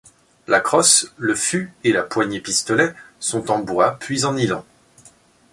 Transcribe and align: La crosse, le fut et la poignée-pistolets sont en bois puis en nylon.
La 0.47 0.59
crosse, 0.61 1.13
le 1.17 1.35
fut 1.35 1.71
et 1.83 1.91
la 1.93 2.01
poignée-pistolets 2.01 2.95
sont 3.19 3.51
en 3.51 3.59
bois 3.59 3.97
puis 3.99 4.25
en 4.25 4.33
nylon. 4.33 4.65